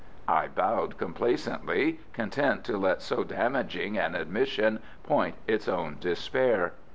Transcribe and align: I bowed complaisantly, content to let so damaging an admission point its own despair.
I 0.27 0.47
bowed 0.47 0.97
complaisantly, 0.97 1.99
content 2.11 2.63
to 2.63 2.75
let 2.79 3.03
so 3.03 3.23
damaging 3.23 3.99
an 3.99 4.15
admission 4.15 4.79
point 5.03 5.35
its 5.47 5.67
own 5.67 5.97
despair. 5.99 6.73